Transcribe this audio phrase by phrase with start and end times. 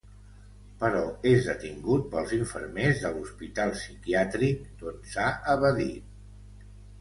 [0.83, 1.01] Però
[1.31, 6.19] és detingut pels infermers de l'hospital psiquiàtric d'on s'ha evadit.